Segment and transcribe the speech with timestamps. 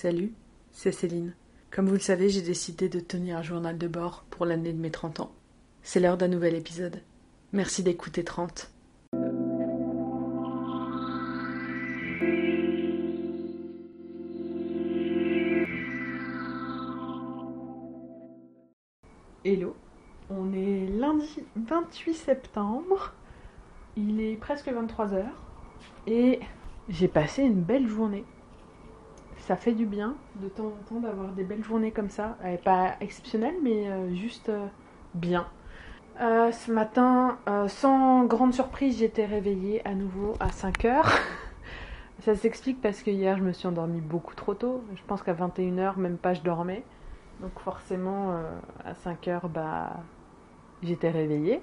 [0.00, 0.32] Salut,
[0.70, 1.34] c'est Céline.
[1.72, 4.78] Comme vous le savez, j'ai décidé de tenir un journal de bord pour l'année de
[4.78, 5.32] mes 30 ans.
[5.82, 7.02] C'est l'heure d'un nouvel épisode.
[7.52, 8.70] Merci d'écouter 30.
[19.44, 19.74] Hello,
[20.30, 23.14] on est lundi 28 septembre,
[23.96, 25.24] il est presque 23h
[26.06, 26.38] et
[26.88, 28.24] j'ai passé une belle journée
[29.48, 32.36] ça fait du bien de temps en temps d'avoir des belles journées comme ça.
[32.64, 34.66] pas exceptionnelles, mais euh, juste euh,
[35.14, 35.46] bien.
[36.20, 41.10] Euh, ce matin, sans grande surprise, j'étais réveillée à nouveau à 5 heures.
[42.20, 44.84] ça s'explique parce que hier, je me suis endormie beaucoup trop tôt.
[44.94, 46.84] Je pense qu'à 21h, même pas, je dormais.
[47.40, 48.34] Donc forcément,
[48.84, 49.96] à 5 heures, bah,
[50.82, 51.62] j'étais réveillée.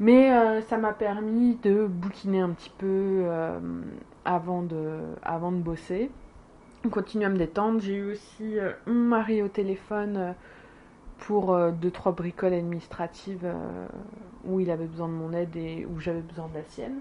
[0.00, 3.26] Mais ça m'a permis de bouquiner un petit peu
[4.24, 6.10] avant, de, avant de bosser.
[6.82, 7.80] On continue à me détendre.
[7.80, 10.32] J'ai eu aussi euh, mon mari au téléphone euh,
[11.18, 13.46] pour euh, deux trois bricoles administratives
[14.46, 17.00] où il avait besoin de mon aide et où j'avais besoin de la sienne.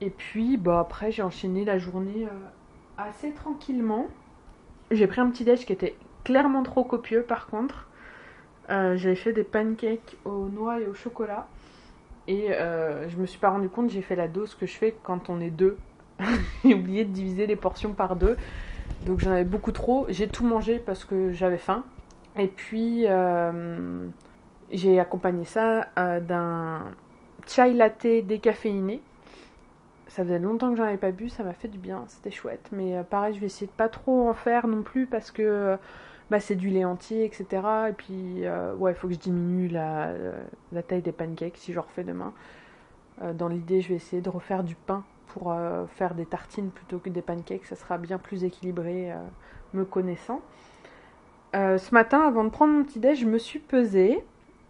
[0.00, 2.26] Et puis bah après j'ai enchaîné la journée
[2.98, 4.08] assez tranquillement.
[4.90, 7.86] J'ai pris un petit déj qui était clairement trop copieux par contre.
[8.68, 11.46] J'avais fait des pancakes aux noix et au chocolat.
[12.26, 15.30] Et je me suis pas rendu compte, j'ai fait la dose que je fais quand
[15.30, 15.76] on est deux.
[16.64, 18.36] j'ai oublié de diviser les portions par deux.
[19.06, 20.06] Donc j'en avais beaucoup trop.
[20.08, 21.84] J'ai tout mangé parce que j'avais faim.
[22.36, 24.06] Et puis euh,
[24.70, 26.84] j'ai accompagné ça euh, d'un
[27.46, 29.02] chai latte décaféiné.
[30.08, 32.68] Ça faisait longtemps que j'en avais pas bu, ça m'a fait du bien, c'était chouette.
[32.70, 35.78] Mais euh, pareil, je vais essayer de pas trop en faire non plus parce que
[36.30, 37.46] bah, c'est du lait entier, etc.
[37.88, 38.44] Et puis
[38.78, 40.12] ouais, il faut que je diminue la,
[40.72, 42.32] la, taille des pancakes si je refais demain.
[43.34, 46.98] dans l'idée, je vais essayer de refaire du pain pour euh, faire des tartines plutôt
[46.98, 47.64] que des pancakes.
[47.64, 49.16] Ça sera bien plus équilibré, euh,
[49.72, 50.40] me connaissant.
[51.54, 54.22] Euh, ce matin, avant de prendre mon petit déj, je me suis pesée.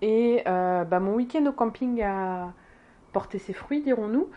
[0.03, 2.53] Et bah, mon week-end au camping a
[3.13, 4.29] porté ses fruits, dirons-nous.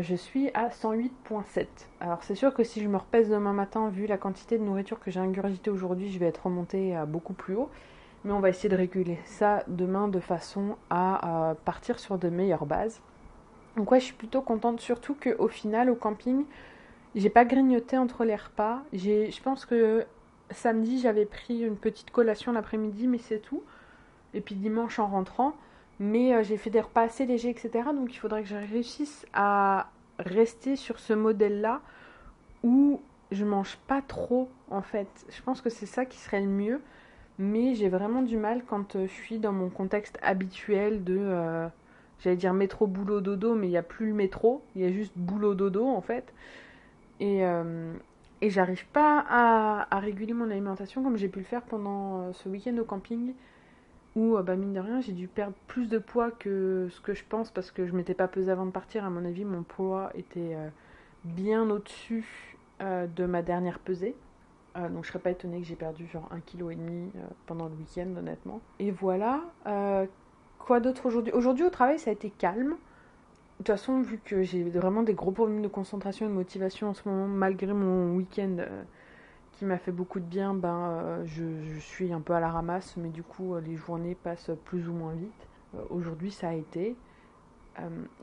[0.00, 1.66] je suis à 108.7.
[2.00, 4.98] Alors c'est sûr que si je me repèse demain matin, vu la quantité de nourriture
[4.98, 7.70] que j'ai ingurgité aujourd'hui, je vais être remontée beaucoup plus haut.
[8.24, 12.66] Mais on va essayer de réguler ça demain de façon à partir sur de meilleures
[12.66, 13.00] bases.
[13.76, 16.44] Donc ouais, je suis plutôt contente, surtout qu'au final, au camping,
[17.14, 18.82] j'ai pas grignoté entre les repas.
[18.92, 20.04] Je pense que
[20.50, 23.62] samedi, j'avais pris une petite collation l'après-midi, mais c'est tout.
[24.34, 25.54] Et puis dimanche en rentrant.
[26.00, 27.70] Mais euh, j'ai fait des repas assez légers, etc.
[27.94, 31.80] Donc il faudrait que je réussisse à rester sur ce modèle-là
[32.62, 33.00] où
[33.30, 35.08] je mange pas trop en fait.
[35.30, 36.80] Je pense que c'est ça qui serait le mieux.
[37.40, 41.16] Mais j'ai vraiment du mal quand euh, je suis dans mon contexte habituel de...
[41.18, 41.68] Euh,
[42.20, 44.92] J'allais dire métro, boulot, dodo, mais il n'y a plus le métro, il y a
[44.92, 46.32] juste boulot, dodo en fait.
[47.20, 47.92] Et, euh,
[48.40, 52.32] et j'arrive pas à, à, réguler mon alimentation comme j'ai pu le faire pendant euh,
[52.32, 53.34] ce week-end au camping,
[54.16, 57.14] où, euh, bah, mine de rien, j'ai dû perdre plus de poids que ce que
[57.14, 59.04] je pense parce que je m'étais pas pesée avant de partir.
[59.04, 60.56] À mon avis, mon poids était
[61.24, 64.14] bien au-dessus de ma dernière pesée.
[64.76, 66.78] donc je serais pas étonnée que j'ai perdu genre 1,5 kg
[67.46, 68.60] pendant le week-end honnêtement.
[68.78, 69.42] Et voilà,
[70.58, 71.32] Quoi d'autre aujourd'hui?
[71.32, 72.76] Aujourd'hui au travail ça a été calme.
[73.58, 76.90] De toute façon, vu que j'ai vraiment des gros problèmes de concentration et de motivation
[76.90, 78.82] en ce moment, malgré mon week-end euh,
[79.50, 82.96] qui m'a fait beaucoup de bien, ben, euh, je, suis un peu à la ramasse,
[82.96, 85.48] mais du coup, euh, les journées passent plus ou moins vite.
[85.90, 86.96] Aujourd'hui, ça a été.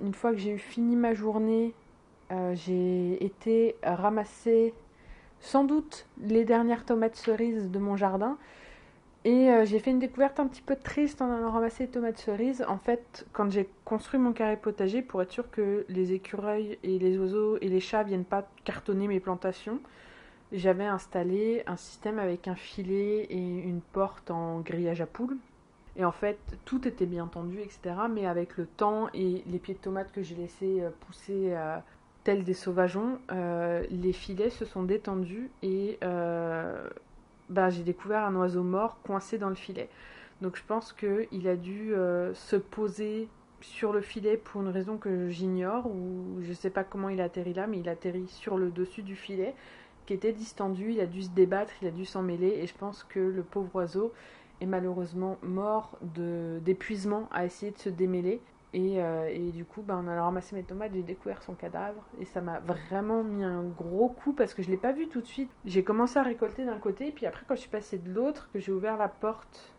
[0.01, 1.75] une fois que j'ai eu fini ma journée,
[2.53, 4.73] j'ai été ramasser
[5.41, 8.37] sans doute les dernières tomates cerises de mon jardin.
[9.25, 12.19] Et euh, j'ai fait une découverte un petit peu triste en allant ramasser les tomates
[12.19, 12.63] cerises.
[12.67, 16.99] En fait, quand j'ai construit mon carré potager, pour être sûr que les écureuils et
[16.99, 19.79] les oiseaux et les chats viennent pas cartonner mes plantations,
[20.51, 25.37] j'avais installé un système avec un filet et une porte en grillage à poules.
[25.97, 27.95] Et en fait, tout était bien tendu, etc.
[28.11, 31.79] Mais avec le temps et les pieds de tomates que j'ai laissés euh, pousser euh,
[32.23, 33.19] tels des sauvageons,
[33.91, 35.99] les filets se sont détendus et
[37.49, 39.89] bah, j'ai découvert un oiseau mort coincé dans le filet.
[40.41, 43.29] Donc je pense qu'il a dû euh, se poser
[43.61, 47.21] sur le filet pour une raison que j'ignore, ou je ne sais pas comment il
[47.21, 49.55] a atterri là, mais il a atterri sur le dessus du filet,
[50.05, 52.75] qui était distendu, il a dû se débattre, il a dû s'en mêler, et je
[52.75, 54.13] pense que le pauvre oiseau
[54.61, 58.39] est malheureusement mort d'épuisement à essayer de se démêler.
[58.75, 62.03] Euh, et, du coup, ben, on a ramassé mes tomates, j'ai découvert son cadavre.
[62.19, 65.07] Et ça m'a vraiment mis un gros coup parce que je ne l'ai pas vu
[65.07, 65.49] tout de suite.
[65.65, 68.59] J'ai commencé à récolter d'un côté, puis après, quand je suis passée de l'autre, que
[68.59, 69.73] j'ai ouvert la porte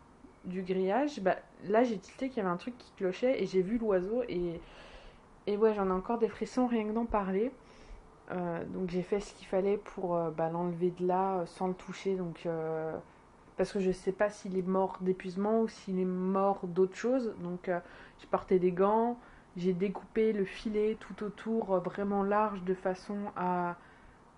[0.45, 3.63] du grillage, bah, là j'ai tilté qu'il y avait un truc qui clochait et j'ai
[3.63, 4.23] vu l'oiseau.
[4.29, 4.61] Et,
[5.47, 7.51] et ouais, j'en ai encore des frissons rien que d'en parler.
[8.31, 12.17] donc j'ai fait ce qu'il fallait pour bah, l'enlever de là sans le toucher.
[12.17, 12.47] Donc
[13.57, 17.35] parce que je sais pas s'il est mort d'épuisement ou s'il est mort d'autre chose.
[17.43, 17.71] Donc
[18.19, 19.19] j'ai porté des gants,
[19.57, 23.77] j'ai découpé le filet tout autour vraiment large de façon à,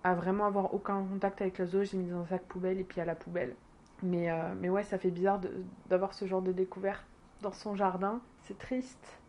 [0.03, 1.83] vraiment avoir aucun contact avec l'oiseau.
[1.83, 3.55] J'ai mis dans un sac poubelle et puis à la poubelle.
[4.03, 4.29] Mais,
[4.61, 5.41] mais ouais, ça fait bizarre
[5.89, 7.03] d'avoir ce genre de découverte
[7.41, 8.21] dans son jardin.
[8.43, 9.19] C'est triste.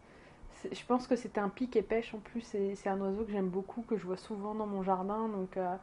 [0.71, 2.43] Je pense que c'était un pic et pêche en plus.
[2.43, 5.29] C'est un oiseau que j'aime beaucoup, que je vois souvent dans mon jardin.
[5.29, 5.75] Donc euh,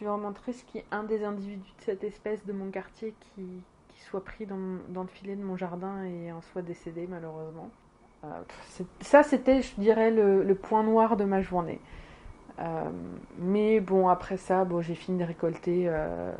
[0.00, 3.14] je vraiment triste qu'il y ait un des individus de cette espèce de mon quartier
[3.20, 4.58] qui, qui soit pris dans,
[4.88, 7.70] dans, le filet de mon jardin et en soit décédé malheureusement?
[8.24, 8.28] Euh,
[9.00, 11.80] ça c'était, je dirais, le, point noir de ma journée.
[12.60, 12.90] Euh,
[13.38, 15.90] mais bon, après ça, bon, j'ai fini de récolter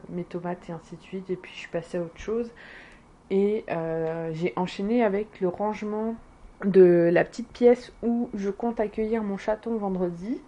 [0.09, 1.31] mes tomates et ainsi de suite.
[1.31, 2.51] Et puis je suis passée à autre chose.
[3.31, 3.65] Et
[4.33, 6.17] j'ai enchaîné avec le rangement
[6.65, 10.41] de la petite pièce où je compte accueillir mon chaton vendredi.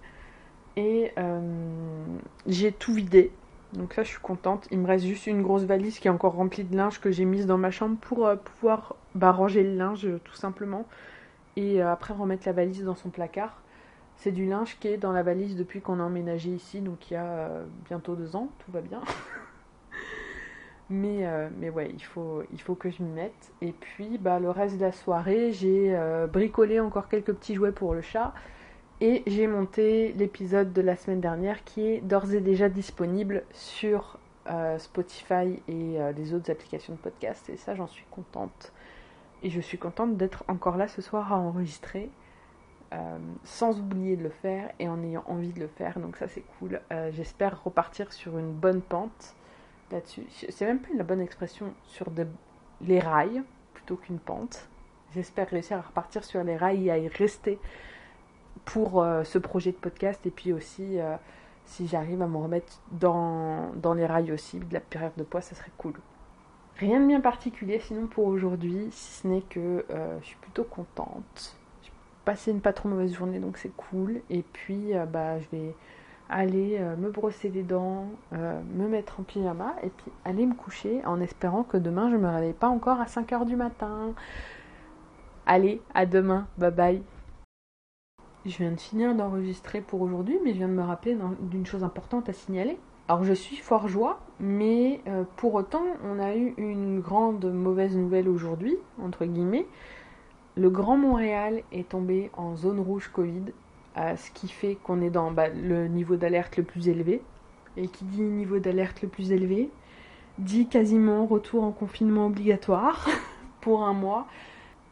[0.76, 1.40] Et euh,
[2.46, 3.32] j'ai tout vidé.
[3.72, 4.68] Donc ça, je suis contente.
[4.70, 7.24] Il me reste juste une grosse valise qui est encore remplie de linge que j'ai
[7.24, 10.86] mise dans ma chambre pour euh, pouvoir bah, ranger le linge tout simplement.
[11.56, 13.60] Et euh, après remettre la valise dans son placard.
[14.18, 17.14] C'est du linge qui est dans la valise depuis qu'on a emménagé ici, donc il
[17.14, 17.50] y a
[17.86, 19.02] bientôt deux ans, tout va bien.
[20.88, 22.44] Mais, euh, mais ouais, il faut,
[22.78, 23.52] que je m'y mette.
[23.60, 27.72] Et puis, bah, le reste de la soirée, j'ai euh, bricolé encore quelques petits jouets
[27.72, 28.32] pour le chat.
[29.00, 34.18] Et j'ai monté l'épisode de la semaine dernière qui est d'ores et déjà disponible sur
[34.48, 37.50] euh, Spotify et les autres applications de podcast.
[37.50, 38.72] Et ça, j'en suis contente.
[39.42, 42.08] Et je suis contente d'être encore là ce soir à enregistrer.
[43.44, 45.98] sans oublier de le faire et en ayant envie de le faire.
[45.98, 46.80] Donc ça, c'est cool.
[47.10, 49.34] J'espère repartir sur une bonne pente
[49.90, 50.24] là-dessus.
[50.30, 52.06] C'est même pas la bonne expression sur
[52.80, 53.42] les rails
[53.74, 54.68] plutôt qu'une pente.
[55.12, 57.58] J'espère réussir à repartir sur les rails et à y rester
[58.66, 61.16] pour euh, ce projet de podcast et puis aussi euh,
[61.64, 65.40] si j'arrive à me remettre dans, dans, les rails aussi de la période de poids,
[65.40, 65.94] ça serait cool.
[66.76, 70.64] Rien de bien particulier sinon pour aujourd'hui, si ce n'est que euh, je suis plutôt
[70.64, 71.56] contente.
[71.82, 71.90] J'ai
[72.24, 74.20] passé une pas trop mauvaise journée donc c'est cool.
[74.28, 75.74] Et puis bah je vais
[76.28, 81.20] aller me brosser les dents, me mettre en pyjama et puis aller me coucher en
[81.20, 84.12] espérant que demain je me réveille pas encore à 5h du matin.
[85.46, 87.15] Allez, à demain, bye bye.
[88.46, 91.82] Je viens de finir d'enregistrer pour aujourd'hui, mais je viens de me rappeler d'une chose
[91.82, 92.78] importante à signaler.
[93.08, 97.96] Alors je suis fort joie, mais euh, pour autant on a eu une grande mauvaise
[97.96, 99.66] nouvelle aujourd'hui, entre guillemets.
[100.56, 103.52] Le Grand Montréal est tombé en zone rouge Covid
[103.96, 107.22] ce qui fait qu'on est dans bah, le niveau d'alerte le plus élevé.
[107.76, 109.70] Et qui dit niveau d'alerte le plus élevé,
[110.38, 113.06] dit quasiment retour en confinement obligatoire
[113.60, 114.26] pour un mois.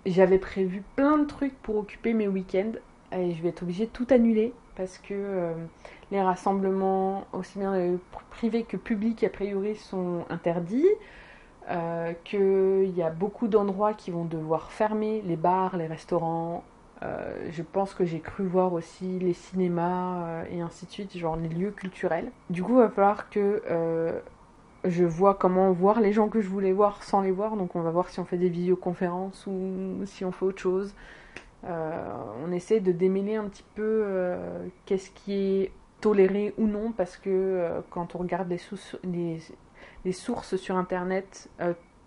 [0.05, 2.73] J'avais prévu plein de trucs pour occuper mes week-ends
[3.19, 5.55] et je vais être obligée de tout annuler parce que euh,
[6.11, 7.99] les rassemblements, aussi bien
[8.31, 10.89] privés que publics, a priori, sont interdits.
[11.71, 16.63] Euh, qu'il y a beaucoup d'endroits qui vont devoir fermer, les bars, les restaurants,
[17.05, 21.17] euh, je pense que j'ai cru voir aussi les cinémas euh, et ainsi de suite,
[21.17, 22.31] genre les lieux culturels.
[22.51, 24.21] Du coup, il va falloir que euh,
[24.85, 27.57] je vois comment voir les gens que je voulais voir sans les voir.
[27.57, 30.95] Donc, on va voir si on fait des visioconférences ou si on fait autre chose.
[31.67, 34.05] On essaie de démêler un petit peu
[34.87, 41.49] qu'est-ce qui est toléré ou non, parce que quand on regarde les, sources sur internet,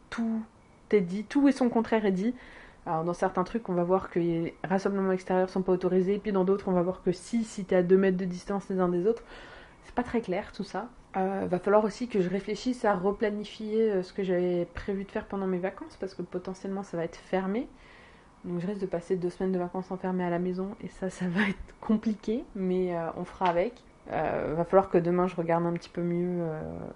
[0.09, 0.41] tout
[0.91, 2.33] est dit, tout et son contraire est dit.
[2.85, 6.31] Alors dans certains trucs, on va voir que les rassemblements extérieurs sont pas autorisés, puis
[6.31, 8.69] dans d'autres, on va voir que si, si tu es à 2 mètres de distance
[8.69, 9.23] les uns des autres,
[9.83, 10.87] c'est pas très clair tout ça.
[11.17, 15.11] Euh, va falloir aussi que je réfléchisse à replanifier euh, ce que j'avais prévu de
[15.11, 17.67] faire pendant mes vacances, parce que potentiellement ça va être fermé.
[18.47, 21.09] Donc je risque de passer deux semaines de vacances enfermées à la maison, et ça,
[21.09, 23.73] ça va être compliqué, mais euh, on fera avec.
[24.09, 26.41] Euh, va falloir que demain je regarde un petit peu mieux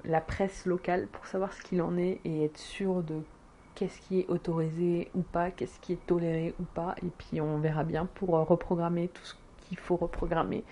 [0.05, 3.21] la presse locale pour savoir ce qu'il en est et être sûr de
[3.75, 7.57] qu'est-ce qui est autorisé ou pas, qu'est-ce qui est toléré ou pas, et puis on
[7.57, 9.33] verra bien pour euh, reprogrammer tout ce
[9.67, 10.63] qu'il faut reprogrammer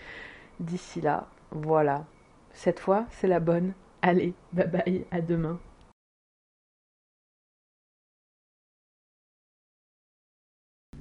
[0.60, 1.28] d'ici là.
[1.52, 2.06] Voilà,
[2.54, 3.74] cette fois c'est la bonne.
[4.02, 5.60] Allez, bye bye, à demain.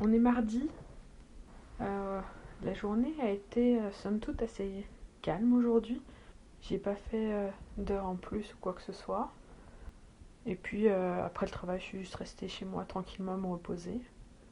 [0.01, 0.71] On est mardi.
[1.81, 2.21] Euh,
[2.63, 4.87] la journée a été euh, somme toute assez
[5.23, 6.01] calme aujourd'hui.
[6.61, 9.33] J'ai pas fait d'heures en plus ou quoi que ce soit.
[10.47, 14.01] Et puis euh, après le travail, je suis juste restée chez moi tranquillement me reposer.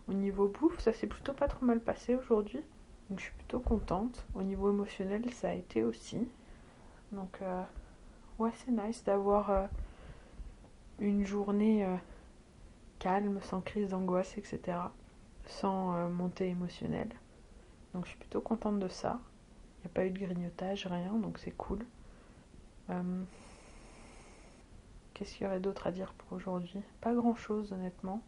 [0.09, 2.61] Au niveau bouffe, ça s'est plutôt pas trop mal passé aujourd'hui.
[3.09, 4.27] Donc je suis plutôt contente.
[4.35, 6.29] Au niveau émotionnel, ça a été aussi.
[7.13, 7.63] Donc euh,
[8.39, 9.67] ouais, c'est nice d'avoir euh,
[10.99, 11.87] une journée
[12.99, 14.79] calme, sans crise d'angoisse, etc.
[15.47, 17.11] Sans montée émotionnelle.
[17.95, 19.21] Donc je suis plutôt contente de ça.
[19.79, 21.79] Il n'y a pas eu de grignotage, rien, donc c'est cool.
[22.91, 23.23] Euh,
[25.15, 26.83] qu'est-ce qu'il y aurait d'autre à dire pour aujourd'hui?
[27.01, 28.23] Pas grand-chose honnêtement.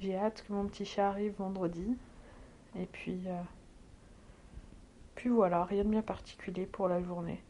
[0.00, 1.96] J'ai hâte que mon petit chat arrive vendredi.
[2.76, 3.42] Et puis, euh,
[5.14, 7.42] puis voilà, rien de bien particulier pour la journée.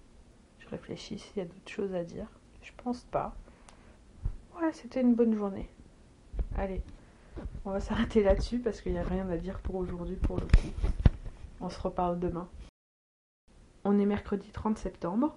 [0.59, 2.27] Je réfléchis s'il y a d'autres choses à dire.
[2.63, 3.35] Je pense pas.
[4.61, 5.69] Ouais, c'était une bonne journée.
[6.57, 6.83] Allez,
[7.65, 10.47] on va s'arrêter là-dessus parce qu'il n'y a rien à dire pour aujourd'hui pour le
[10.47, 10.73] coup.
[11.61, 12.49] On se reparle demain.
[13.85, 15.37] On est mercredi 30 septembre.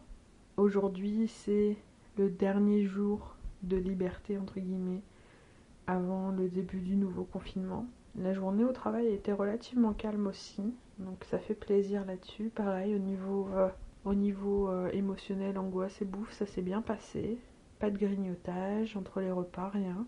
[0.57, 1.77] Aujourd'hui, c'est
[2.17, 5.01] le dernier jour de liberté, entre guillemets,
[5.88, 7.85] avant le début du nouveau confinement.
[8.17, 12.50] La journée au travail été relativement calme aussi, donc ça fait plaisir là-dessus.
[12.53, 13.69] Pareil, au niveau, euh,
[14.07, 17.38] euh, émotionnel, angoisse et bouffe, ça s'est bien passé.
[17.79, 20.05] Pas de grignotage entre les repas, rien.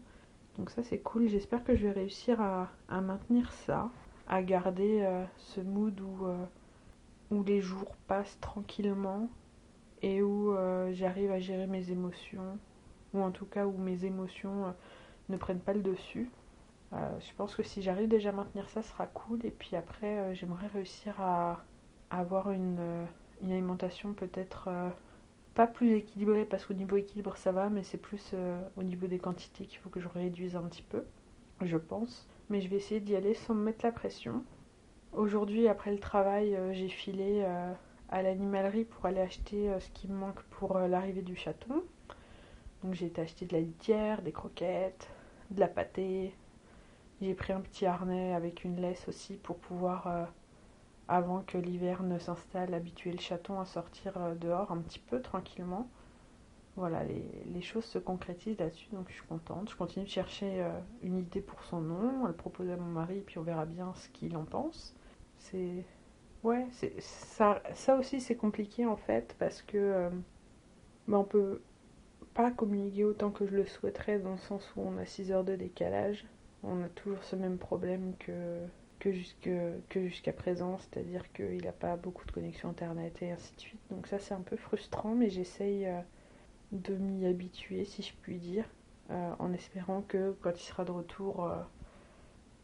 [0.57, 2.69] Donc ça c'est cool, j'espère que je vais réussir à,
[3.01, 3.89] maintenir ça,
[4.27, 6.27] à garder euh, ce mood où,
[7.31, 9.29] où les jours passent tranquillement
[10.01, 10.55] et où
[10.91, 12.57] j'arrive à gérer mes émotions,
[13.13, 14.73] ou en tout cas où mes émotions
[15.29, 16.29] ne prennent pas le dessus.
[16.93, 19.45] Euh, je pense que si j'arrive déjà à maintenir ça, ce sera cool.
[19.45, 21.63] Et puis après, euh, j'aimerais réussir à,
[22.09, 23.05] avoir une, euh,
[23.41, 24.69] une alimentation peut-être
[25.57, 28.33] pas plus équilibrée, parce qu'au niveau équilibre ça va, mais c'est plus
[28.77, 31.03] au niveau des quantités qu'il faut que je réduise un petit peu,
[31.61, 32.27] je pense.
[32.49, 34.43] Mais je vais essayer d'y aller sans me mettre la pression.
[35.13, 37.43] Aujourd'hui, après le travail, j'ai filé
[38.09, 41.83] à l'animalerie pour aller acheter ce qui me manque pour l'arrivée du chaton.
[42.83, 45.09] Donc j'ai été acheter de la litière, des croquettes,
[45.49, 46.33] de la pâtée,
[47.21, 50.25] j'ai pris un petit harnais avec une laisse aussi pour pouvoir, euh,
[51.07, 55.21] avant que l'hiver ne s'installe, habituer le chaton à sortir euh, dehors un petit peu
[55.21, 55.89] tranquillement.
[56.75, 59.71] Voilà, les, choses se concrétisent là-dessus, donc je suis contente.
[59.71, 60.69] Je continue de chercher euh,
[61.01, 63.93] une idée pour son nom, à le proposer à mon mari, puis on verra bien
[63.95, 64.95] ce qu'il en pense.
[65.39, 65.83] C'est.
[66.43, 66.67] Ouais,
[66.99, 70.09] ça, ça aussi c'est compliqué en fait, parce que.
[71.07, 71.61] Bah, on peut
[72.35, 75.43] pas communiquer autant que je le souhaiterais, dans le sens où on a 6 heures
[75.43, 76.27] de décalage
[76.63, 78.59] on a toujours ce même problème que,
[78.99, 83.81] que jusqu'à présent, c'est-à-dire qu'il n'a pas beaucoup de connexion internet et ainsi de suite.
[83.91, 86.01] Donc ça c'est un peu frustrant, mais j'essaye euh,
[86.71, 88.65] de m'y habituer, si je puis dire,
[89.11, 91.57] euh, en espérant que quand il sera de retour euh,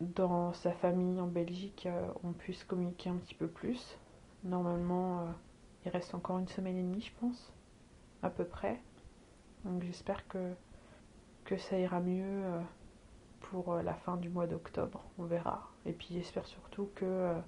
[0.02, 1.88] dans sa famille en Belgique,
[2.24, 3.98] on puisse communiquer un petit peu plus.
[4.44, 5.28] Normalement,
[5.86, 7.54] il reste encore une semaine et demie, je pense,
[8.22, 8.82] à peu près.
[9.64, 10.54] Donc j'espère que,
[11.46, 12.44] que ça ira mieux
[13.44, 15.70] pour euh, la fin du mois d'octobre, on verra.
[15.86, 17.40] Et puis j'espère surtout que euh,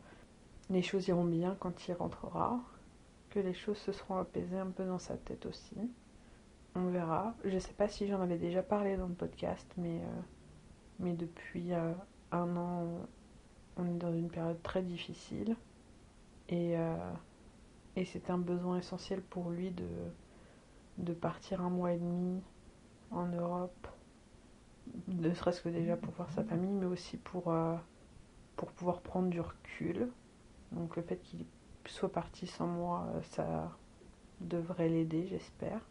[0.69, 2.59] les choses iront bien quand il rentrera,
[3.29, 5.75] que les choses se seront apaisées un peu dans sa tête aussi.
[6.75, 7.35] On verra.
[7.43, 10.21] Je sais pas si j'en avais déjà parlé dans le podcast, mais, euh,
[10.99, 12.87] mais depuis un an,
[13.77, 15.55] on est dans une période très difficile.
[16.49, 16.75] Et,
[17.95, 19.87] et c'est un besoin essentiel pour lui de,
[20.99, 22.41] de partir un mois et demi
[23.09, 23.87] en Europe
[25.07, 27.75] ne serait-ce que déjà pour voir sa famille, mais aussi pour, euh,
[28.55, 30.09] pour pouvoir prendre du recul.
[30.71, 31.45] Donc le fait qu'il
[31.87, 33.71] soit parti sans moi, euh, ça
[34.41, 35.81] devrait l'aider, j'espère.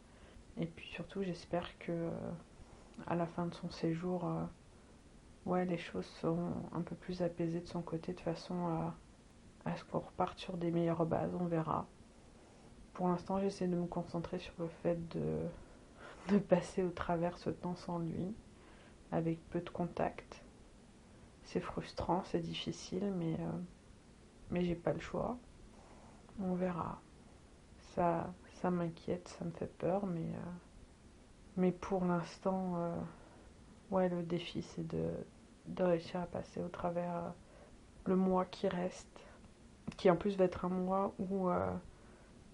[0.58, 2.10] Et puis surtout, j'espère que euh,
[3.06, 4.28] à la fin de son séjour,
[5.46, 8.54] les choses seront un peu plus apaisées de son côté, de façon
[9.64, 11.86] à, ce qu'on reparte sur des meilleures bases, on verra.
[12.92, 17.74] Pour l'instant, j'essaie de me concentrer sur le fait de passer au travers ce temps
[17.74, 18.34] sans lui
[19.14, 20.42] avec peu de contact.
[21.44, 23.52] C'est frustrant, c'est difficile, mais, euh,
[24.50, 25.38] mais j'ai pas le choix.
[26.40, 27.00] On verra.
[27.94, 30.52] Ça, ça m'inquiète, ça me fait peur, mais, euh,
[31.56, 32.96] mais pour l'instant, euh,
[33.92, 35.08] ouais, le défi c'est de,
[35.66, 37.32] de réussir à passer au travers
[38.06, 39.20] le mois qui reste,
[39.96, 41.48] qui en plus va être un mois où,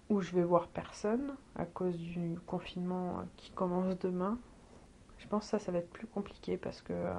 [0.09, 4.37] où je vais voir personne à cause du confinement qui commence demain.
[5.21, 7.13] Je pense que ça, ça va être plus compliqué parce que euh,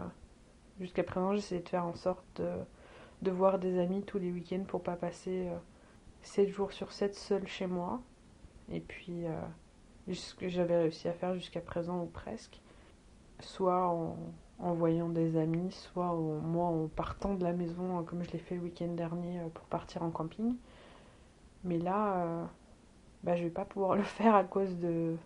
[0.81, 2.43] jusqu'à présent, j'essaie de faire en sorte
[3.23, 5.49] de, voir des amis tous les week-ends pour pas passer
[6.23, 8.03] 7 euh, jours sur 7 seul chez moi.
[8.71, 12.61] Et puis, euh, ce que j'avais réussi à faire jusqu'à présent ou presque.
[13.39, 14.17] Soit en,
[14.75, 18.63] voyant des amis, soit moi en partant de la maison comme je l'ai fait le
[18.63, 20.57] week-end dernier pour partir en camping.
[21.65, 22.49] Mais là,
[23.25, 25.17] bah, je vais pas pouvoir le faire à cause de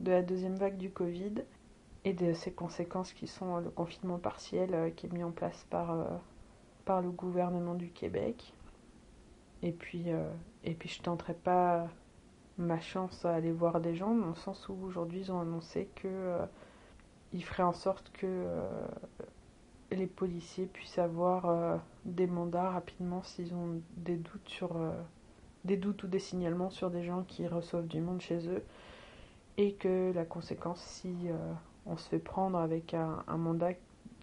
[0.00, 1.34] la deuxième vague du Covid
[2.04, 5.66] et de ses conséquences qui sont le confinement partiel euh, qui est mis en place
[5.70, 6.04] par, euh,
[6.84, 8.54] par le gouvernement du Québec.
[9.62, 10.28] Et puis, euh,
[10.64, 11.88] et puis je tenterai pas
[12.58, 15.88] ma chance à aller voir des gens, dans le sens où aujourd'hui ils ont annoncé
[15.94, 16.38] que
[17.32, 18.46] ils feraient en sorte que
[19.90, 24.76] les policiers puissent avoir des mandats rapidement s'ils ont des doutes sur,
[25.64, 28.62] des doutes ou des signalements sur des gens qui reçoivent du monde chez eux
[29.56, 31.36] et que la conséquence, si euh,
[31.86, 33.72] on se fait prendre avec un, mandat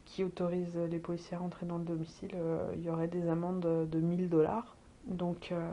[0.05, 3.59] qui autorise les policiers à rentrer dans le domicile, euh, il y aurait des amendes
[3.89, 4.75] de 1000 dollars.
[5.05, 5.71] Donc, euh,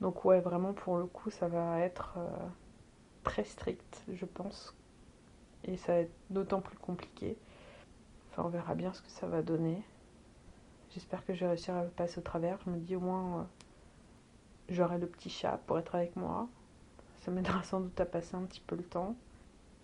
[0.00, 2.18] donc ouais, vraiment pour le coup, ça va être
[3.22, 4.74] très strict, je pense.
[5.64, 7.36] Et ça va être d'autant plus compliqué.
[8.30, 9.82] Enfin, on verra bien ce que ça va donner.
[10.90, 12.58] J'espère que je vais réussir à passer au travers.
[12.64, 13.48] Je me dis au moins,
[14.68, 16.48] j'aurai le petit chat pour être avec moi.
[17.22, 19.16] Ça m'aidera sans doute à passer un petit peu le temps.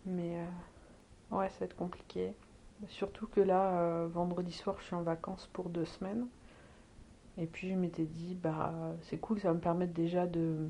[0.07, 0.47] Mais euh,
[1.31, 2.35] ouais, ça va être compliqué.
[2.89, 6.27] Surtout que là, euh, vendredi soir, je suis en vacances pour deux semaines.
[7.39, 10.69] Et puis je m'étais dit, bah c'est cool, ça va me permettre déjà de,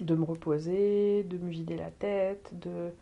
[0.00, 2.92] de me reposer, de me vider la tête, de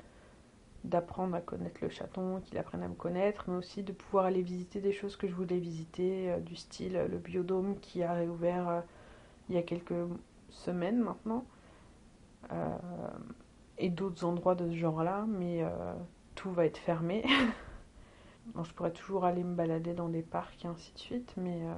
[0.85, 4.43] d'apprendre à connaître le chaton, qu'il apprenne à me connaître, mais aussi de pouvoir aller
[4.43, 8.85] visiter des choses que je voulais visiter, euh, du style le biodôme qui a réouvert
[9.49, 10.07] il y a quelques
[10.51, 11.45] semaines maintenant.
[12.53, 12.79] Euh,
[13.79, 15.95] et d'autres endroits de ce genre-là, mais euh,
[16.39, 17.25] tout va être fermé.
[18.63, 21.75] je pourrais toujours aller me balader dans des parcs et ainsi de suite, mais, euh,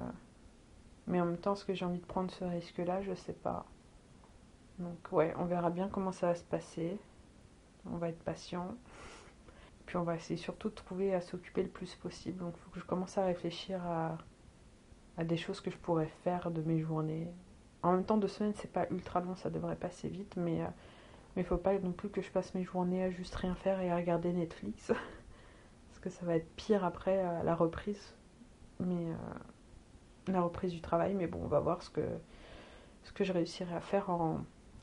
[1.06, 3.00] mais en même temps, est-ce que j'ai envie de prendre ce risque-là?
[3.00, 3.64] Je sais pas.
[4.78, 6.98] Donc, ouais, on verra bien comment ça va se passer.
[7.90, 8.74] On va être patient.
[9.86, 12.38] Puis on va essayer surtout de trouver à s'occuper le plus possible.
[12.38, 14.18] Donc, il faut que je commence à réfléchir à,
[15.16, 17.32] à des choses que je pourrais faire de mes journées,
[17.82, 20.60] en même temps, deux semaines, c'est pas ultra long, ça devrait passer vite, mais
[21.36, 23.80] euh, il faut pas non plus que je passe mes journées à juste rien faire
[23.80, 24.88] et à regarder Netflix.
[25.88, 28.14] Parce que ça va être pire après à la reprise.
[28.80, 32.06] Mais euh, la reprise du travail, mais bon, on va voir ce que,
[33.02, 34.40] ce que je réussirai à faire en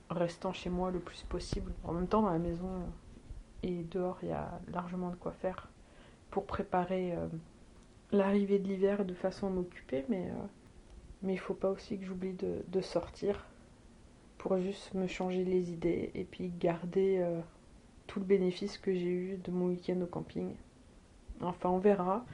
[0.10, 1.72] restant chez moi le plus possible.
[1.84, 2.70] En même temps, dans la maison
[3.64, 5.70] et dehors, il y a largement de quoi faire
[6.30, 7.28] pour préparer euh,
[8.12, 10.32] l'arrivée de l'hiver de façon à m'occuper, mais
[11.22, 13.46] mais il faut pas aussi que j'oublie de, sortir
[14.38, 17.40] pour juste me changer les idées et puis garder euh,
[18.06, 20.54] tout le bénéfice que j'ai eu de mon week-end au camping.
[21.42, 22.26] Enfin, on verra.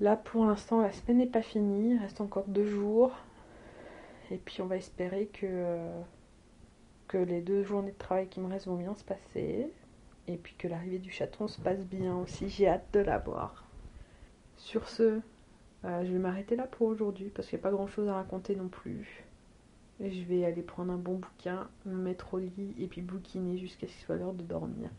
[0.00, 1.94] Là, pour l'instant, la semaine n'est pas finie.
[1.94, 3.12] Il reste encore deux jours.
[4.30, 6.00] Et puis, on va espérer que, euh,
[7.08, 9.68] que les deux journées de travail qui me restent vont bien se passer.
[10.28, 12.48] Et puis que l'arrivée du chaton se passe bien aussi.
[12.48, 13.64] J'ai hâte de la voir.
[14.56, 15.20] Sur ce,
[15.84, 18.14] euh, je vais m'arrêter là pour aujourd'hui parce qu'il n'y a pas grand chose à
[18.14, 19.24] raconter non plus.
[20.10, 23.86] Je vais aller prendre un bon bouquin, me mettre au lit et puis bouquiner jusqu'à
[23.86, 24.90] ce qu'il soit l'heure de dormir.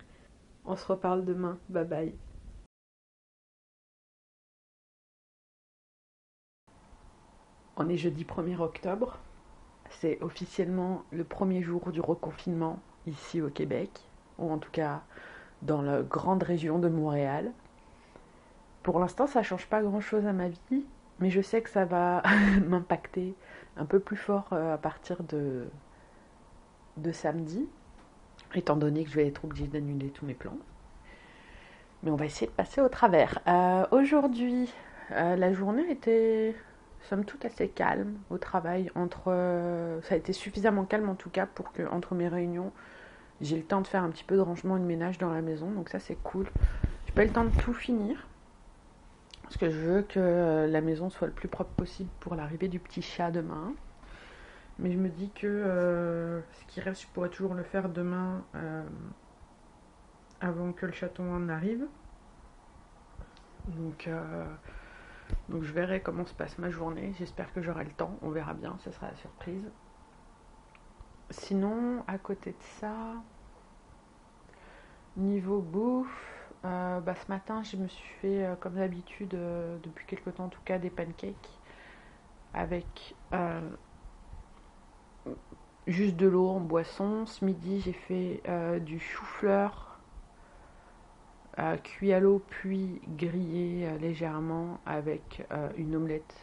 [0.64, 1.58] On se reparle demain.
[1.68, 2.16] Bye bye.
[7.76, 9.20] On est jeudi 1er octobre.
[9.90, 13.90] C'est officiellement le premier jour du reconfinement ici au Québec,
[14.38, 15.04] ou en tout cas
[15.64, 17.52] dans la grande région de Montréal.
[18.84, 20.86] Pour l'instant, ça change pas grand chose à ma vie,
[21.20, 22.24] mais je sais que ça va
[22.68, 23.36] m'impacter
[23.78, 25.68] un peu plus fort euh, à partir de,
[27.12, 27.68] samedi,
[28.56, 30.58] étant donné que je vais être obligée d'annuler tous mes plans.
[32.04, 33.40] Mais on va essayer de passer au travers.
[33.48, 34.72] Euh, aujourd'hui,
[35.12, 36.56] euh, la journée était
[37.10, 38.92] somme toute assez calme au travail.
[38.96, 39.26] Entre,
[40.04, 42.72] ça a été suffisamment calme en tout cas pour que entre mes réunions,
[43.42, 45.42] j'ai le temps de faire un petit peu de rangement et de ménage dans la
[45.42, 45.72] maison.
[45.72, 46.48] Donc ça c'est cool.
[47.06, 48.28] J'ai pas eu le temps de tout finir.
[49.54, 52.80] Parce que je veux que la maison soit le plus propre possible pour l'arrivée du
[52.80, 53.76] petit chat demain.
[54.80, 58.44] Mais je me dis que euh, ce qui reste, je pourrais toujours le faire demain
[58.56, 58.84] euh,
[60.42, 61.86] avant que le chaton en arrive.
[63.68, 64.44] Donc, euh,
[65.50, 67.14] donc je verrai comment se passe ma journée.
[67.20, 68.18] J'espère que j'aurai le temps.
[68.24, 69.70] On verra bien, ce sera la surprise.
[71.30, 72.96] Sinon, à côté de ça,
[75.16, 76.33] niveau bouffe,
[76.66, 80.46] euh, bah, ce matin, je me suis fait, euh, comme d'habitude, euh, depuis quelque temps
[80.46, 81.60] en tout cas, des pancakes
[82.54, 83.16] avec
[85.88, 87.26] juste de l'eau en boisson.
[87.26, 88.44] Ce midi, j'ai fait
[88.82, 90.00] du chou-fleur
[91.84, 95.44] cuit à l'eau puis grillé légèrement avec
[95.78, 96.36] une omelette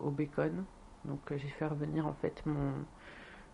[0.00, 0.64] au bacon.
[1.06, 2.72] Donc j'ai fait revenir en fait mon,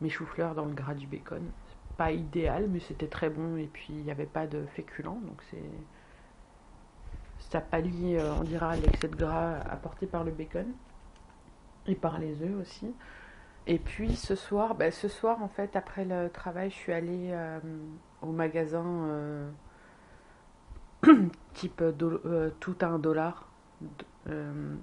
[0.00, 1.48] mes choux-fleurs dans le gras du bacon
[1.96, 5.42] pas idéal, mais c'était très bon et puis il n'y avait pas de féculent, donc
[5.50, 5.62] c'est
[7.50, 10.66] ça pallie, euh, on dira, l'excès de gras apporté par le bacon
[11.86, 12.92] et par les œufs aussi.
[13.66, 17.30] Et puis ce soir, ben, ce soir en fait après le travail, je suis allée
[17.32, 17.58] euh,
[18.22, 19.50] au magasin euh,
[21.54, 21.82] type
[22.60, 23.48] tout à un dollar.
[24.26, 24.78] bon,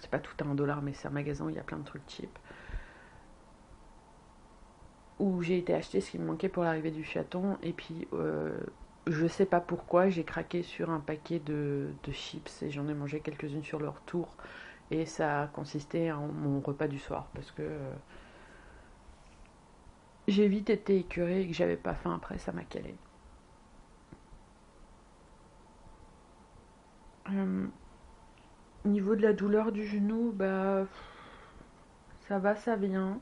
[0.00, 1.78] c'est pas tout à un dollar, mais c'est un magasin où il y a plein
[1.78, 2.38] de trucs cheap
[5.20, 8.08] où j'ai été acheter ce qui me manquait pour l'arrivée du chaton et puis
[9.06, 13.20] je sais pas pourquoi j'ai craqué sur un paquet de, chips et j'en ai mangé
[13.20, 14.28] quelques-unes sur leur tour
[14.90, 17.62] Et ça a consisté en mon repas du soir parce que
[20.28, 22.94] j'ai vite été écœurée et que j'avais pas faim après, ça m'a calé.
[27.30, 27.66] Euh,
[28.84, 30.86] au niveau de la douleur du genou, bah
[32.28, 33.20] ça va, ça vient.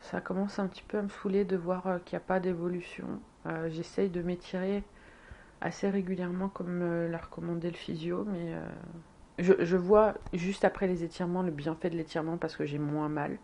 [0.00, 2.40] Ça commence un petit peu à me saouler de voir euh, qu'il n'y a pas
[2.40, 3.20] d'évolution.
[3.46, 4.82] Euh, j'essaye de m'étirer
[5.60, 8.52] assez régulièrement comme l'a recommandé le physio, mais
[9.38, 13.08] je, je, vois juste après les étirements le bienfait de l'étirement parce que j'ai moins
[13.08, 13.38] mal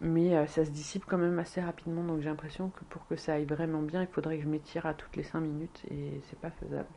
[0.00, 3.16] mais euh, ça se dissipe quand même assez rapidement, donc j'ai l'impression que pour que
[3.16, 6.20] ça aille vraiment bien, il faudrait que je m'étire à toutes les 5 minutes, et
[6.28, 6.88] c'est pas faisable.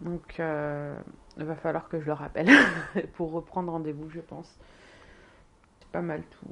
[0.00, 0.96] Donc euh,
[1.38, 2.48] il va falloir que je le rappelle
[3.14, 4.58] pour reprendre rendez-vous, je pense.
[5.80, 6.46] C'est pas mal tout.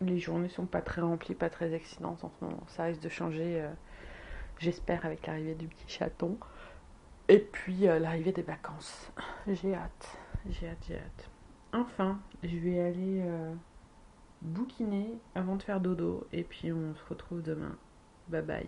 [0.00, 2.62] Les journées sont pas très remplies, pas très excitantes en ce moment.
[2.68, 3.70] Ça risque de changer, euh,
[4.58, 6.38] j'espère, avec l'arrivée du petit chaton.
[7.28, 9.12] Et puis l'arrivée des vacances.
[9.46, 11.30] J'ai hâte, j'ai hâte, j'ai hâte.
[11.72, 13.54] Enfin, je vais aller euh,
[14.40, 17.76] bouquiner avant de faire dodo et puis on se retrouve demain.
[18.28, 18.66] Bye bye.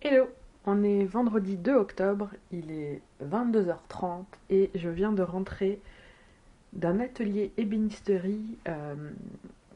[0.00, 0.28] Hello,
[0.64, 5.80] on est vendredi 2 octobre, il est 22h30 et je viens de rentrer
[6.72, 8.94] d'un atelier ébénisterie euh,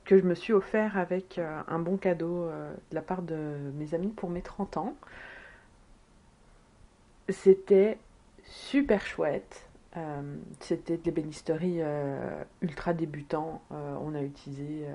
[0.05, 2.49] que je me suis offert avec euh, un bon cadeau
[2.91, 4.97] de la part de mes amis pour mes 30 ans.
[7.29, 7.99] C'était
[8.45, 9.67] super chouette.
[9.97, 13.63] Euh, c'était des bénisteries euh, ultra débutants.
[13.73, 14.87] Euh, on a utilisé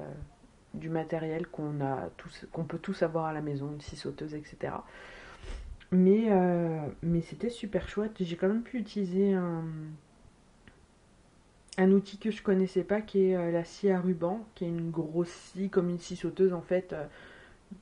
[0.74, 2.10] du matériel qu'on a
[2.52, 4.74] qu'on peut tous avoir à la maison, une scie sauteuse, etc.
[5.92, 6.30] Mais,
[7.02, 8.12] mais c'était super chouette.
[8.20, 9.64] J'ai quand même pu utiliser un,
[11.78, 14.92] un outil que je connaissais pas qui est la scie à ruban, qui est une
[14.92, 16.96] grosse scie comme une scie sauteuse en fait,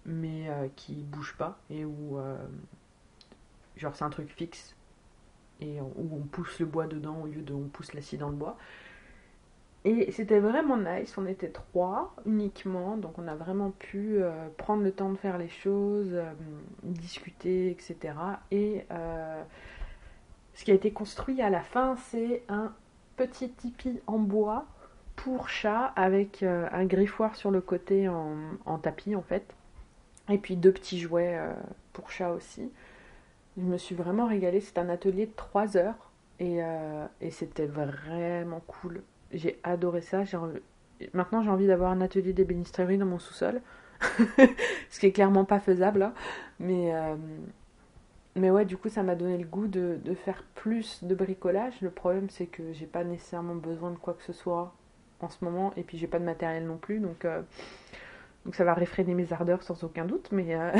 [0.06, 2.17] mais qui bouge pas et où
[3.77, 4.75] Genre c'est un truc fixe
[5.62, 8.36] et où on pousse le bois dedans au lieu de on pousse l'acide dans le
[8.36, 8.58] bois.
[9.86, 14.82] Et c'était vraiment nice, on était trois uniquement, donc on a vraiment pu euh, prendre
[14.82, 16.32] le temps de faire les choses, euh,
[16.84, 18.15] discuter, etc.
[18.49, 19.43] Et euh,
[20.53, 22.71] ce qui a été construit à la fin, c'est un
[23.27, 24.65] petit tipi en bois
[25.15, 29.45] pour chat avec un griffoir sur le côté en, tapis en fait.
[30.29, 31.39] Et puis deux petits jouets
[31.93, 32.71] pour chat aussi.
[33.57, 34.62] Je me suis vraiment régalée.
[34.62, 39.03] C'est un atelier de 3 heures euh, et, c'était vraiment cool.
[39.31, 40.23] J'ai adoré ça.
[41.13, 43.62] Maintenant, j'ai envie d'avoir un atelier d'ébénisterie dans mon sous-sol.
[44.89, 46.03] Ce qui est clairement pas faisable.
[46.03, 46.13] Hein.
[46.59, 47.15] Mais, euh,
[48.35, 51.81] mais ouais, du coup, ça m'a donné le goût de, faire plus de bricolage.
[51.81, 54.73] Le problème, c'est que j'ai pas nécessairement besoin de quoi que ce soit
[55.19, 55.73] en ce moment.
[55.77, 56.99] Et puis, j'ai pas de matériel non plus.
[56.99, 57.41] Donc, euh,
[58.45, 60.31] donc ça va réfréner mes ardeurs sans aucun doute.
[60.31, 60.57] Mais.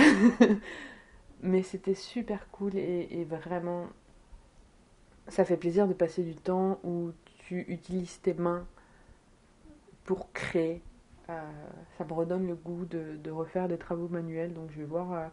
[1.44, 3.88] Mais c'était super cool et, vraiment,
[5.28, 8.66] ça fait plaisir de passer du temps où tu utilises tes mains
[10.06, 10.82] pour créer.
[11.30, 11.52] Euh,
[11.98, 14.54] ça me redonne le goût de, refaire des travaux manuels.
[14.54, 15.28] Donc je vais voir euh,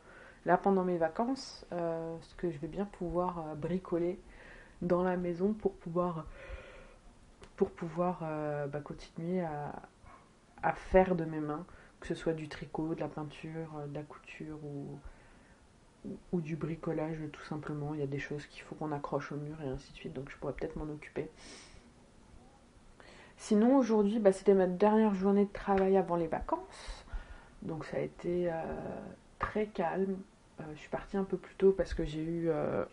[0.46, 4.20] là pendant mes vacances euh, ce que je vais bien pouvoir bricoler
[4.82, 6.26] dans la maison pour pouvoir,
[7.56, 8.20] pour pouvoir
[8.68, 9.72] bah, continuer à,
[10.62, 11.66] à, faire de mes mains,
[12.00, 14.98] que ce soit du tricot, de la peinture, de la couture ou
[16.32, 17.94] ou du bricolage tout simplement.
[17.94, 20.12] Il y a des choses qu'il faut qu'on accroche au mur et ainsi de suite,
[20.12, 21.30] donc je pourrais peut-être m'en occuper.
[23.36, 27.04] Sinon aujourd'hui bah, c'était ma dernière journée de travail avant les vacances,
[27.62, 28.54] donc ça a été euh,
[29.38, 30.16] très calme.
[30.60, 32.84] Euh, je suis partie un peu plus tôt parce que j'ai eu euh,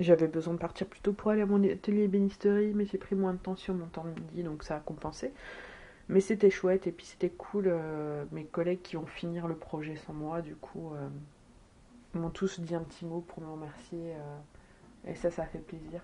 [0.00, 3.16] j'avais besoin de partir plus tôt pour aller à mon atelier bénisterie, mais j'ai pris
[3.16, 5.32] moins de temps sur mon temps de midi, donc ça a compensé.
[6.08, 7.70] Mais c'était chouette et puis c'était cool,
[8.32, 10.92] mes collègues qui vont finir le projet sans moi, du coup
[12.14, 14.14] m'ont tous dit un petit mot pour me remercier.
[14.14, 16.00] Euh, et ça, ça fait plaisir.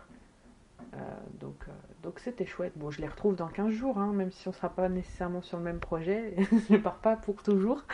[0.95, 0.99] Euh,
[1.41, 1.73] donc euh,
[2.03, 2.73] donc c'était chouette.
[2.77, 5.43] Bon, je les retrouve dans 15 jours, hein, même si on ne sera pas nécessairement
[5.43, 6.35] sur le même projet.
[6.69, 7.85] je ne pars pas pour toujours.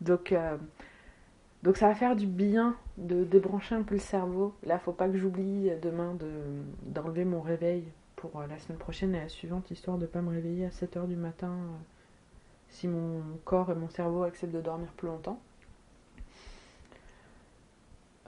[0.00, 0.32] Donc,
[1.62, 4.54] donc ça va faire du bien de débrancher un peu le cerveau.
[4.64, 6.16] Là, faut pas que j'oublie demain
[6.86, 7.84] d'enlever mon réveil
[8.16, 11.16] pour la semaine prochaine et la suivante, histoire de pas me réveiller à 7h du
[11.16, 11.54] matin
[12.70, 15.40] si mon corps et mon cerveau acceptent de dormir plus longtemps.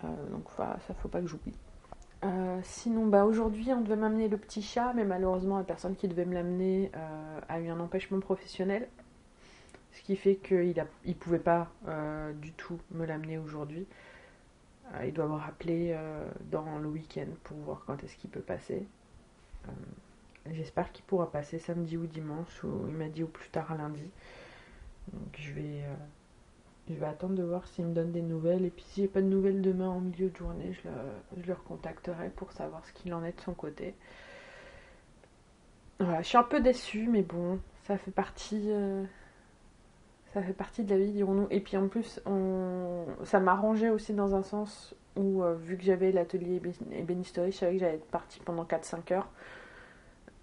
[0.04, 1.54] Euh, donc ça faut pas que j'oublie.
[2.22, 6.06] Euh, sinon, bah, aujourd'hui, on devait m'amener le petit chat, mais malheureusement, la personne qui
[6.06, 8.88] devait me l'amener euh, a eu un empêchement professionnel.
[9.92, 10.74] Ce qui fait qu'il
[11.06, 11.70] ne pouvait pas
[12.40, 13.86] du tout me l'amener aujourd'hui.
[15.04, 15.96] il doit me rappeler
[16.50, 18.86] dans le week-end pour voir quand est-ce qu'il peut passer.
[20.50, 24.08] J'espère qu'il pourra passer samedi ou dimanche, ou il m'a dit au plus tard lundi.
[25.12, 25.82] Donc je vais,
[26.88, 28.64] Je vais attendre de voir s'il me donne des nouvelles.
[28.64, 31.52] Et puis si j'ai pas de nouvelles demain en milieu de journée, je le, je
[31.52, 33.94] recontacterai pour savoir ce qu'il en est de son côté.
[35.98, 38.64] Voilà, je suis un peu déçue, mais bon, ça fait partie.
[38.70, 39.04] euh,
[40.32, 41.46] ça fait partie de la vie, dirons-nous.
[41.50, 42.20] Et puis en plus,
[43.24, 47.58] ça m'arrangeait aussi dans un sens où, euh, vu que j'avais l'atelier ébé- ébénisterie, je
[47.58, 49.28] savais que j'allais être partie pendant 4-5 heures.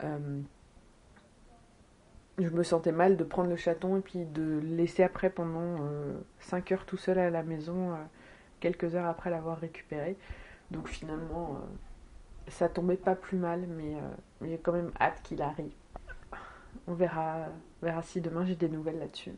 [0.03, 0.41] Euh,
[2.37, 5.77] je me sentais mal de prendre le chaton et puis de le laisser après pendant
[6.39, 7.95] 5 heures tout seul à la maison, euh,
[8.59, 10.17] quelques heures après l'avoir récupéré.
[10.69, 13.99] Donc finalement, euh, ça tombait pas plus mal, mais euh,
[14.43, 15.71] j'ai quand même hâte qu'il arrive.
[16.87, 17.47] On verra,
[17.81, 19.33] on verra si demain j'ai des nouvelles là-dessus.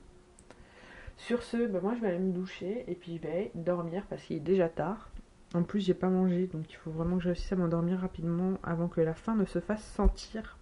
[1.20, 4.24] Sur ce, bah, moi je vais aller me doucher et puis je vais dormir parce
[4.24, 5.10] qu'il est déjà tard.
[5.54, 8.58] En plus, j'ai pas mangé, donc il faut vraiment que je réussisse à m'endormir rapidement
[8.64, 10.58] avant que la faim ne se fasse sentir.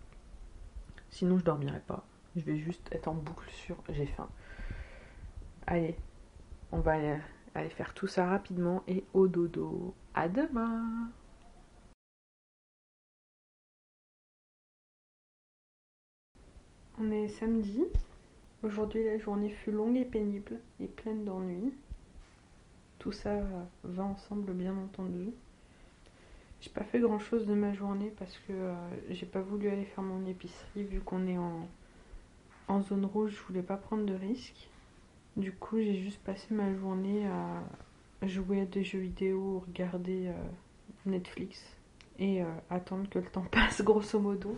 [1.09, 2.05] Sinon, je dormirai pas.
[2.35, 4.29] Je vais juste être en boucle sur j'ai faim.
[5.67, 5.95] Allez,
[6.71, 7.17] on va aller,
[7.55, 9.93] aller faire tout ça rapidement et au dodo.
[10.15, 11.11] À demain
[16.99, 17.83] On est samedi.
[18.63, 21.71] Aujourd'hui, la journée fut longue et pénible et pleine d'ennuis.
[22.97, 23.39] Tout ça
[23.83, 25.29] va ensemble, bien entendu.
[26.61, 28.73] J'ai pas fait grand chose de ma journée parce que euh,
[29.11, 33.61] j'ai pas voulu aller faire mon épicerie vu qu'on est en, zone rouge, je voulais
[33.61, 34.67] pas prendre de risques.
[35.35, 40.33] Du coup, j'ai juste passé ma journée à jouer à des jeux vidéo, regarder euh,
[41.05, 41.63] Netflix
[42.17, 44.57] et euh, attendre que le temps passe, grosso modo.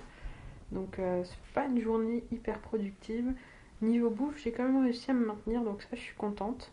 [0.71, 3.33] Donc, c'est pas une journée hyper productive.
[3.81, 6.71] Niveau bouffe, j'ai quand même réussi à me maintenir, donc ça, je suis contente.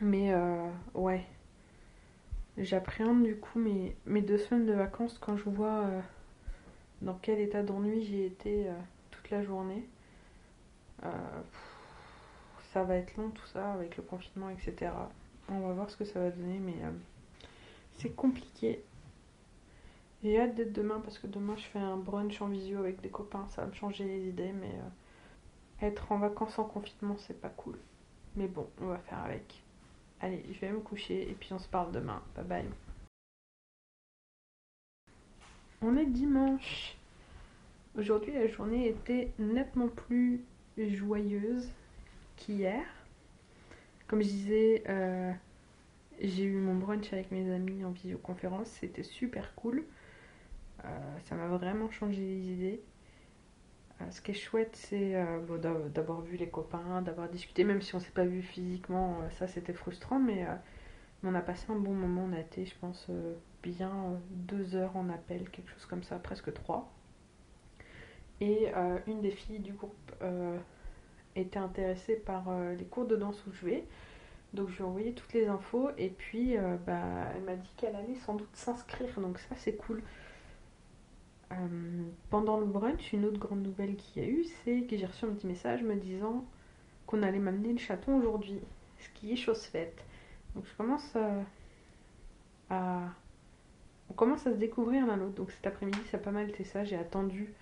[0.00, 1.24] Mais euh, ouais,
[2.56, 6.00] j'appréhende du coup mes, deux semaines de vacances quand je vois euh,
[7.02, 8.72] dans quel état d'ennui j'ai été euh,
[9.10, 9.84] toute la journée.
[12.72, 14.92] Ça va être long tout ça avec le confinement, etc.
[15.50, 16.76] On va voir ce que ça va donner, mais
[17.98, 18.82] c'est compliqué.
[20.22, 23.10] J'ai hâte d'être demain parce que demain je fais un brunch en visio avec des
[23.10, 24.72] copains, ça va me changer les idées, mais
[25.82, 27.78] être en vacances en confinement c'est pas cool.
[28.36, 29.62] Mais bon, on va faire avec.
[30.20, 32.22] Allez, je vais me coucher et puis on se parle demain.
[32.36, 32.68] Bye bye.
[35.82, 36.96] On est dimanche.
[37.98, 40.44] Aujourd'hui, la journée était nettement plus
[40.78, 41.68] joyeuse
[42.36, 42.84] qu'hier.
[44.06, 45.32] Comme je disais, euh,
[46.20, 48.68] j'ai eu mon brunch avec mes amis en visioconférence.
[48.68, 49.84] C'était super cool.
[50.84, 52.80] Euh, ça m'a vraiment changé les idées.
[54.02, 57.94] Euh, ce qui est chouette, c'est euh, d'avoir vu les copains, d'avoir discuté, même si
[57.94, 60.46] on s'est pas vu physiquement, euh, ça c'était frustrant, mais
[61.24, 62.24] on a passé un bon moment.
[62.30, 63.08] On a été, je pense,
[63.62, 63.92] bien
[64.30, 66.92] deux heures en appel, quelque chose comme ça, presque trois.
[68.40, 68.72] Et
[69.06, 70.12] une des filles du groupe
[71.36, 72.44] était intéressée par
[72.76, 73.84] les cours de danse où je vais.
[74.52, 77.02] Donc je lui ai envoyé toutes les infos et puis bah,
[77.36, 79.20] elle m'a dit qu'elle allait sans doute s'inscrire.
[79.20, 80.02] Donc ça c'est cool.
[81.52, 85.06] Euh, pendant le brunch, une autre grande nouvelle qu'il y a eu, c'est que j'ai
[85.06, 86.44] reçu un petit message me disant
[87.06, 88.58] qu'on allait m'amener le chaton aujourd'hui.
[88.98, 90.04] Ce qui est chose faite.
[90.54, 91.44] Donc je commence à,
[92.70, 93.08] à-
[94.10, 95.34] On commence à se découvrir l'un l'autre.
[95.34, 96.84] Donc cet après-midi, ça a pas mal été ça.
[96.84, 97.52] J'ai attendu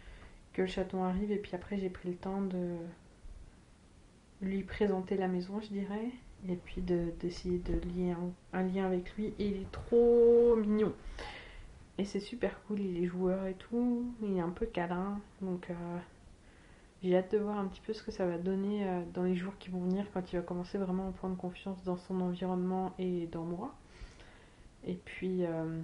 [0.53, 2.77] que le chaton arrive et puis après j'ai pris le temps de
[4.43, 6.11] lui présenter la maison, je dirais.
[6.49, 9.35] Et puis de- d'essayer de, lier un, un lien avec lui.
[9.39, 10.93] Et il est trop mignon.
[12.01, 14.11] Et c'est super cool, il est joueur et tout.
[14.23, 15.21] Il est un peu câlin.
[15.43, 15.99] Donc euh,
[17.03, 19.37] j'ai hâte de voir un petit peu ce que ça va donner euh, dans les
[19.37, 22.95] jours qui vont venir quand il va commencer vraiment à prendre confiance dans son environnement
[22.99, 23.75] et dans moi.
[24.87, 25.79] Et puis, euh,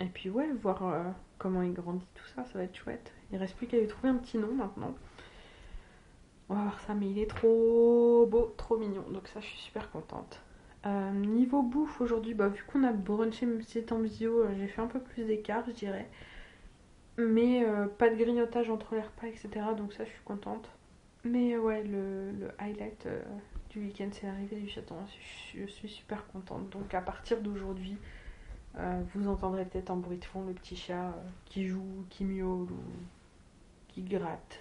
[0.00, 3.12] et puis ouais, voir comment il grandit, tout ça, ça va être chouette.
[3.32, 4.94] Il reste plus qu'à lui trouver un petit nom maintenant.
[6.48, 9.04] On va voir ça, mais il est trop beau, trop mignon.
[9.10, 10.40] Donc ça, je suis super contente.
[10.86, 14.54] Euh, niveau bouffe aujourd'hui, bah, vu qu'on a brunché, même si c'était en visio, euh,
[14.58, 16.08] j'ai fait un peu plus d'écart, je dirais.
[17.16, 19.48] Mais euh, pas de grignotage entre les repas, etc.
[19.76, 20.68] Donc ça, je suis contente.
[21.24, 23.08] Mais ouais, le, highlight
[23.70, 24.96] du week-end, c'est l'arrivée du chaton.
[25.54, 26.68] Je, suis super contente.
[26.70, 27.96] Donc à partir d'aujourd'hui,
[29.14, 31.14] vous entendrez peut-être en bruit de fond le petit chat
[31.46, 32.66] qui joue, qui miaule
[33.94, 34.60] qui gratte,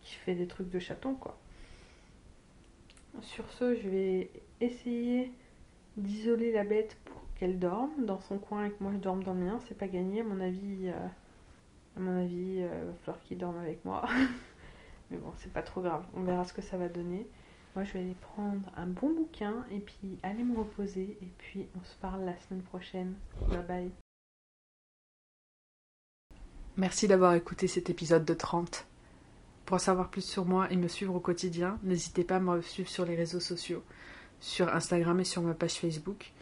[0.00, 1.38] qui fait des trucs de chaton, quoi.
[3.20, 5.30] Sur ce, je vais essayer
[5.96, 9.34] d'isoler la bête pour qu'elle dorme dans son coin et que moi je dorme dans
[9.34, 9.58] le mien.
[9.68, 10.88] C'est pas gagné, à mon avis.
[10.88, 11.08] euh,
[11.96, 14.08] à mon avis, il va falloir qu'il dorme avec moi.
[15.10, 16.04] Mais bon, c'est pas trop grave.
[16.14, 17.26] On verra ce que ça va donner.
[17.74, 21.18] Moi, je vais aller prendre un bon bouquin et puis aller me reposer.
[21.20, 23.14] Et puis, on se parle la semaine prochaine.
[23.48, 23.90] Bye bye.
[26.76, 28.86] Merci d'avoir écouté cet épisode de 30.
[29.66, 32.62] Pour en savoir plus sur moi et me suivre au quotidien, n'hésitez pas à me
[32.62, 33.82] suivre sur les réseaux sociaux.
[34.42, 36.32] Sur Instagram et sur ma page Facebook.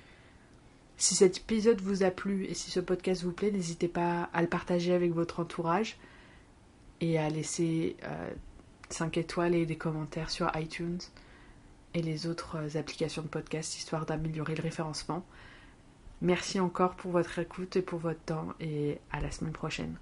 [0.96, 4.42] Si cet épisode vous a plu et si ce podcast vous plaît, n'hésitez pas à
[4.42, 5.98] le partager avec votre entourage
[7.00, 7.96] et à laisser
[8.88, 10.98] 5 euh, étoiles et des commentaires sur iTunes
[11.94, 15.24] et les autres euh, applications de podcast histoire d'améliorer le référencement.
[16.22, 19.96] Merci encore pour votre écoute et pour votre temps et à la semaine prochaine.